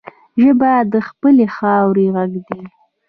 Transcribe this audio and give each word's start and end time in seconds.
ژبه 0.41 0.71
د 0.93 0.95
خپلې 1.09 1.45
خاورې 1.55 2.05
غږ 2.15 2.33
دی 2.47 2.61